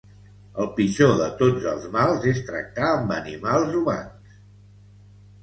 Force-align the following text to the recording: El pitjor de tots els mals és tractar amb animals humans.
El 0.61 0.69
pitjor 0.77 1.11
de 1.19 1.27
tots 1.41 1.67
els 1.73 1.85
mals 1.97 2.25
és 2.33 2.41
tractar 2.49 2.89
amb 2.95 3.15
animals 3.19 3.79
humans. 3.83 4.35